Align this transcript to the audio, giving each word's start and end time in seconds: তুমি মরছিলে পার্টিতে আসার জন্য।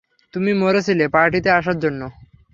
তুমি 0.33 0.51
মরছিলে 0.53 1.05
পার্টিতে 1.07 1.49
আসার 1.49 1.77
জন্য। 1.79 2.01